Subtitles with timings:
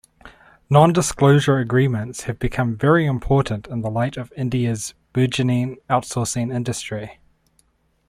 [0.67, 7.19] Non-disclosure agreements have become very important in light of India's burgeoning outsourcing industry.